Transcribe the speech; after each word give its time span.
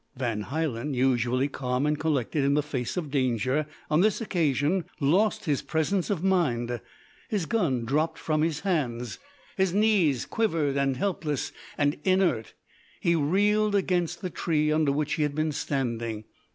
Van 0.17 0.45
Hielen, 0.45 0.95
usually 0.95 1.47
calm 1.47 1.85
and 1.85 1.99
collected 1.99 2.43
in 2.43 2.55
the 2.55 2.63
face 2.63 2.97
of 2.97 3.11
danger, 3.11 3.67
on 3.87 4.01
this 4.01 4.19
occasion 4.19 4.83
lost 4.99 5.45
his 5.45 5.61
presence 5.61 6.09
of 6.09 6.23
mind: 6.23 6.81
his 7.29 7.45
gun 7.45 7.85
dropped 7.85 8.17
from 8.17 8.41
his 8.41 8.61
hands, 8.61 9.19
his 9.57 9.75
knees 9.75 10.25
quivered, 10.25 10.75
and, 10.75 10.97
helpless 10.97 11.51
and 11.77 11.99
inert, 12.03 12.55
he 12.99 13.13
reeled 13.15 13.75
against 13.75 14.21
the 14.21 14.31
tree 14.31 14.71
under 14.71 14.91
which 14.91 15.13
he 15.13 15.21
had 15.21 15.35
been 15.35 15.51
standing. 15.51 16.23